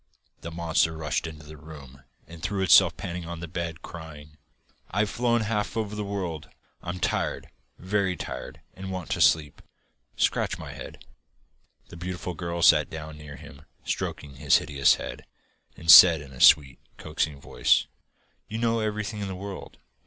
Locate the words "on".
3.27-3.39